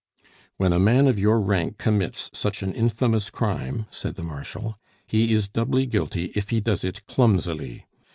[0.57, 5.31] "When a man of your rank commits such an infamous crime," said the Marshal, "he
[5.31, 7.85] is doubly guilty if he does it clumsily.